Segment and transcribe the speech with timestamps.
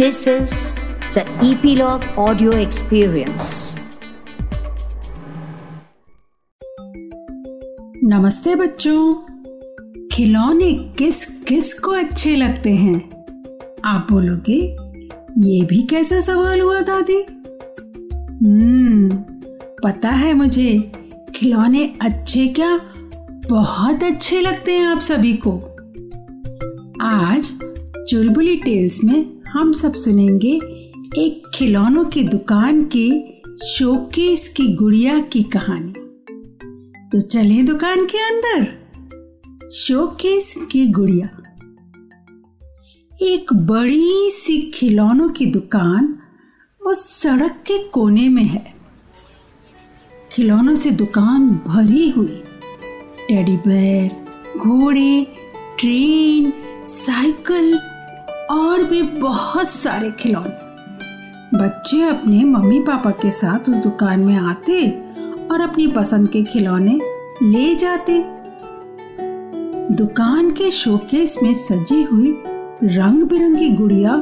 [0.00, 0.52] This is
[1.14, 3.78] the Epilogue Audio Experience.
[8.04, 9.14] नमस्ते बच्चों।
[10.12, 13.10] खिलौने किस किस को अच्छे लगते हैं?
[13.84, 14.76] आप बोलोगे,
[15.48, 17.22] ये भी कैसा सवाल हुआ दादी?
[18.46, 19.10] हम्म
[19.84, 20.92] पता है मुझे,
[21.34, 22.80] खिलौने अच्छे क्या
[23.50, 25.58] बहुत अच्छे लगते हैं आप सभी को।
[27.02, 27.52] आज
[28.10, 30.54] चुलबुली टेल्स में हम सब सुनेंगे
[31.18, 33.10] एक खिलौनों की दुकान के
[33.66, 35.92] शोकेस की गुड़िया की कहानी।
[37.12, 41.28] तो चले दुकान के अंदर। शोकेस की गुड़िया।
[43.22, 46.18] एक बड़ी सी खिलौनों की दुकान
[46.86, 48.74] वो सड़क के कोने में है।
[50.32, 52.42] खिलौनों से दुकान भरी हुई।
[53.28, 54.10] टेडी बेयर,
[54.58, 55.26] घोड़े,
[55.80, 56.52] ट्रेन,
[56.86, 57.78] साइकिल
[58.50, 64.88] और भी बहुत सारे खिलौने। बच्चे अपने मम्मी पापा के साथ उस दुकान में आते
[65.46, 66.98] और अपनी पसंद के खिलौने
[67.42, 68.22] ले जाते।
[69.94, 72.34] दुकान के शोकेस में सजी हुई
[72.84, 74.12] रंग बिरंगी गुड़िया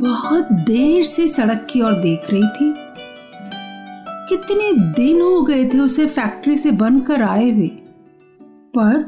[0.00, 2.74] बहुत देर से सड़क की ओर देख रही थी।
[4.28, 7.68] कितने दिन हो गए थे उसे फैक्ट्री से बनकर आए हुए,
[8.74, 9.02] पर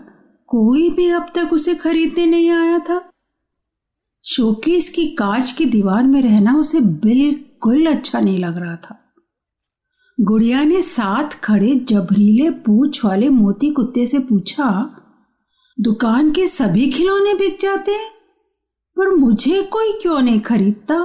[0.49, 3.08] कोई भी अब तक उसे खरीदने नहीं आया था।
[4.29, 8.99] शोकेस की कांच की दीवार में रहना उसे बिल्कुल अच्छा नहीं लग रहा था।
[10.19, 14.69] गुड़िया ने साथ खड़े जबरीले पूछ वाले मोती कुत्ते से पूछा,
[15.79, 18.11] दुकान के सभी खिलौने बिक जाते हैं,
[18.97, 21.01] पर मुझे कोई क्यों नहीं खरीदता?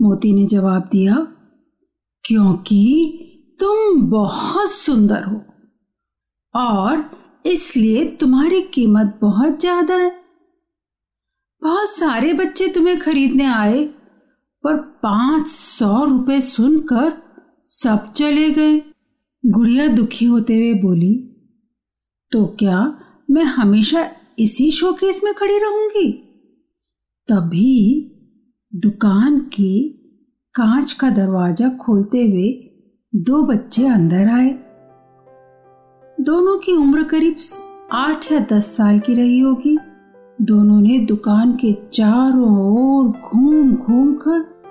[0.00, 1.16] मोती ने जवाब दिया,
[2.24, 2.82] क्योंकि
[3.60, 5.40] तुम बहुत सुंदर हो,
[6.54, 7.10] और
[7.46, 10.25] इसलिए तुम्हारी कीमत बहुत ज़्यादा है।
[11.66, 13.82] बहुत सारे बच्चे तुम्हें खरीदने आए,
[14.64, 17.12] पर पाँच सौ रुपए सुनकर
[17.72, 18.76] सब चले गए।
[19.44, 21.14] गुड़िया दुखी होते हुए बोली
[22.32, 22.82] तो क्या
[23.30, 24.06] मैं हमेशा
[24.38, 26.12] इसी शोकेस में खड़ी रहूँगी?
[27.28, 27.72] तभी
[28.72, 29.88] दुकान के
[30.54, 32.48] कांच का दरवाज़ा खोलते हुए
[33.12, 34.50] दो बच्चे अंदर आए।
[36.18, 37.36] दोनों की उम्र करीब
[37.94, 39.76] आठ या दस साल की रही होगी।
[40.42, 44.62] दोनों ने दुकान के चारों ओर घूम घूम कर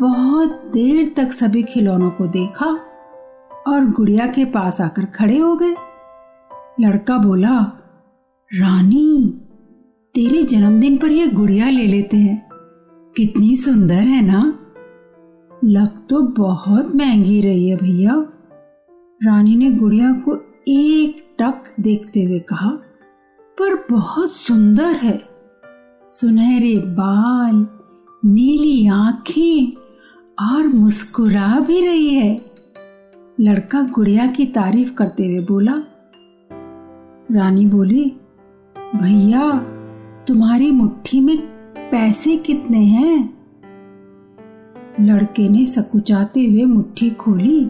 [0.00, 2.66] बहुत देर तक सभी खिलौनों को देखा
[3.68, 5.74] और गुड़िया के पास आकर खड़े हो गए।
[6.80, 7.58] लड़का बोला,
[8.54, 9.40] रानी,
[10.14, 12.48] तेरे जन्मदिन पर यह गुड़िया ले लेते हैं।
[13.16, 14.58] कितनी सुंदर है ना?
[15.64, 18.26] लग तो बहुत महँगी रही है भैया।
[19.22, 20.36] रानी ने गुड़िया को
[20.68, 22.70] एक टक देखते हुए कहा
[23.60, 25.28] पर बहुत सुंदर है।
[26.08, 27.66] सुनहरे बाल,
[28.24, 29.72] नीली आँखें
[30.50, 32.44] और मुस्कुरा भी रही है।
[33.40, 35.74] लड़का गुड़िया की तारीफ़ करते हुए बोला,
[37.32, 38.12] रानी बोली,
[38.96, 39.58] भैया,
[40.28, 41.38] तुम्हारी मुट्ठी में
[41.90, 43.34] पैसे कितने हैं?
[45.00, 47.64] लड़के ने सकुचाते हुए मुट्ठी खोली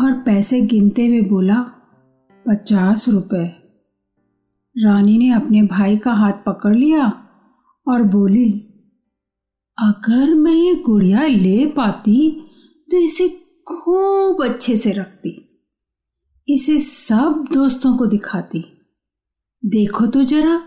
[0.00, 1.66] और पैसे गिनते हुए बोला,
[2.46, 3.63] पचास रुपए।
[4.76, 7.06] रानी ने अपने भाई का हाथ पकड़ लिया
[7.86, 8.50] और बोली,
[9.78, 12.30] अगर मैं ये गुड़िया ले पाती
[12.88, 13.28] तो इसे
[13.66, 15.30] खूब अच्छे से रखती,
[16.48, 18.64] इसे सब दोस्तों को दिखाती।
[19.62, 20.60] देखो तो जरा,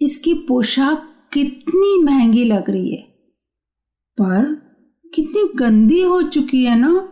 [0.00, 3.02] इसकी पोशाक कितनी महँगी लग रही है,
[4.18, 4.54] पर
[5.14, 7.08] कितनी गंदी हो चुकी है ना।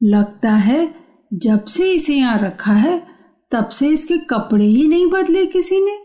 [0.00, 0.94] लगता है
[1.32, 3.09] जब से इसे यहाँ रखा है
[3.52, 5.98] तब से इसके कपड़े ही नहीं बदले किसी ने।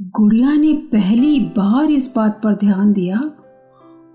[0.00, 3.18] गुड़िया ने पहली बार इस बात पर ध्यान दिया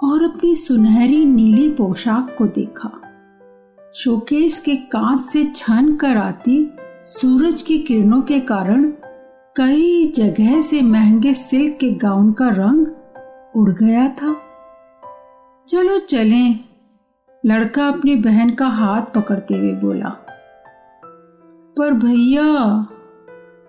[0.04, 2.90] और अपनी सुनहरी नीली पोशाक को देखा।
[3.96, 6.72] शोकेश के कांच से छन कर आती
[7.04, 8.92] सूरज की किरणों के कारण
[9.56, 12.88] कई जगह से महँगे सिल्क के गाउन का रंग
[13.56, 14.36] उड़ गया था।
[15.68, 16.60] चलो चलें,
[17.46, 20.26] लड़का अपनी बहन का हाथ पकड़ते हुए बोला।
[21.78, 22.46] पर भैया,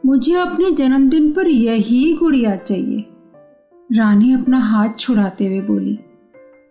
[0.05, 3.05] मुझे अपने जन्मदिन पर यही गुड़िया चाहिए।
[3.91, 5.99] रानी अपना हाथ छुड़ाते हुए बोली,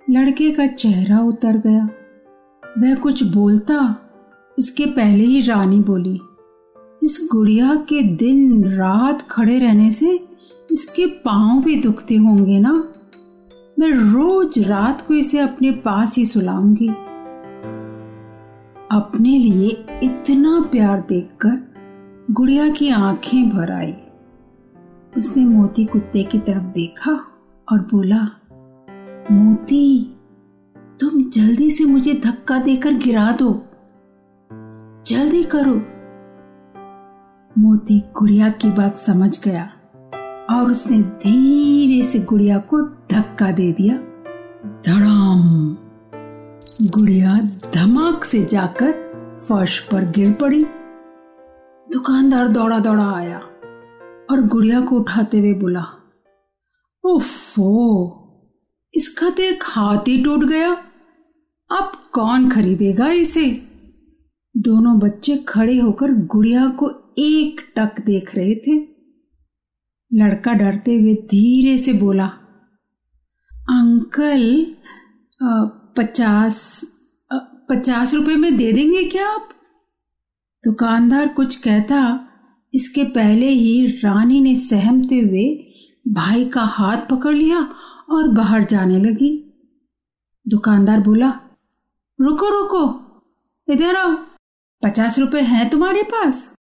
[0.08, 1.90] लड़के का चेहरा उतर गया।
[2.64, 3.78] वह कुछ बोलता,
[4.58, 6.20] उसके पहले ही रानी बोली,
[7.02, 10.20] इस गुड़िया के दिन रात खड़े रहने से
[10.70, 12.74] इसके पाँव भी दुखते होंगे ना?
[13.80, 16.90] मैं रोज रात को इसे अपने पास ही सुलाऊँगी।
[19.02, 21.72] अपने लिए इतना प्यार देखकर
[22.32, 23.94] गुड़िया की आँखें भर आई।
[25.18, 27.12] उसने मोती कुत्ते की तरफ़ देखा
[27.72, 28.22] और बोला,
[29.32, 30.16] मोती,
[31.00, 33.66] तुम जल्दी से मुझे धक्का देकर गिरा दो।
[35.08, 35.82] जल्दी करो।
[37.62, 39.64] मोती गुड़िया की बात समझ गया
[40.50, 43.98] और उसने धीरे से गुड़िया को धक्का दे दिया।
[44.66, 45.78] धड़ाम!
[46.82, 47.30] गुड़िया
[47.74, 48.92] धमाक से जाकर
[49.40, 50.64] फर्श पर गिर पड़ी।
[51.88, 53.38] दुकानदार दौड़ा दौड़ा आया
[54.32, 55.84] और गुड़िया को उठाते हुए बोला,
[57.04, 57.68] ओफो,
[58.94, 60.72] इसका तो एक हाथ ही टूट गया।
[61.70, 63.46] अब कौन खरीदेगा इसे?
[64.56, 68.80] दोनों बच्चे खड़े होकर गुड़िया को एक टक देख रहे थे।
[70.12, 72.28] लड़का डरते हुए धीरे से बोला,
[73.70, 74.66] अंकल
[75.98, 76.82] पचास
[77.70, 79.50] पचास रुपए में दे देंगे क्या आप?
[80.64, 82.28] दुकानदार कुछ कहता,
[82.74, 85.46] इसके पहले ही रानी ने सहमते हुए
[86.08, 87.60] भाई का हाथ पकड़ लिया
[88.10, 89.32] और बाहर जाने लगी।
[90.46, 91.30] दुकानदार बोला,
[92.20, 92.84] रुको रुको,
[93.68, 94.16] इधर आओ,
[94.84, 96.54] पचास रुपए हैं तुम्हारे पास?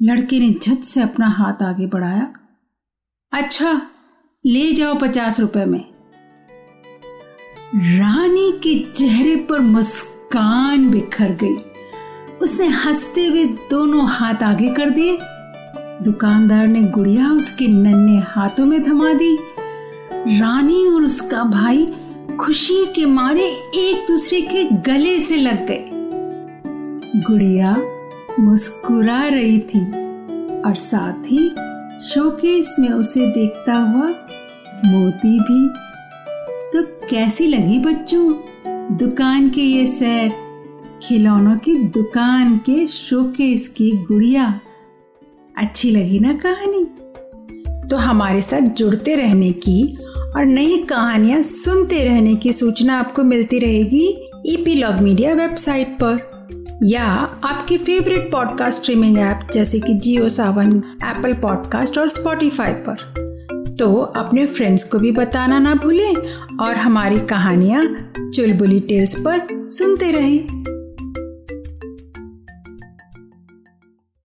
[0.00, 2.32] लड़के ने झट से अपना हाथ आगे बढ़ाया
[3.32, 3.80] अच्छा
[4.44, 5.97] ले जाओ पचास रुपए में।
[7.76, 11.56] रानी के चेहरे पर मुस्कान बिखर गई।
[12.42, 15.18] उसने हँसते हुए दोनों हाथ आगे कर दिए।
[16.02, 19.38] दुकानदार ने गुड़िया उसके नन्हे हाथों में थमा दी।
[20.40, 21.86] रानी और उसका भाई
[22.40, 23.44] खुशी के मारे
[23.74, 25.90] एक दूसरे के गले से लग गए।
[27.22, 27.76] गुड़िया
[28.40, 29.84] मुस्कुरा रही थी
[30.62, 31.50] और साथ ही
[32.08, 34.08] शोकेस में उसे देखता हुआ
[34.86, 35.88] मोती भी
[36.68, 38.32] तो कैसी लगी बच्चों?
[38.96, 40.32] दुकान के ये सैर,
[41.02, 44.60] खिलौनों की दुकान के शोकेस की गुड़िया।
[45.58, 46.84] अच्छी लगी ना कहानी?
[47.88, 49.98] तो हमारे साथ जुड़ते रहने की
[50.36, 56.46] और नई कहानियाँ सुनते रहने की सूचना आपको मिलती रहेगी ईपीलॉग मीडिया वेबसाइट पर।
[56.84, 57.04] या
[57.44, 63.28] आपके फेवरेट पॉडकास्ट स्ट्रीमिंग ऐप जैसे कि जियो सावन एप्पल पॉडकास्ट और स्पॉटिफाई पर।
[63.78, 66.14] तो अपने फ्रेंड्स को भी बताना ना भूलें
[66.60, 70.77] और हमारी कहानियाँ चुलबुली टेल्स पर सुनते रहें।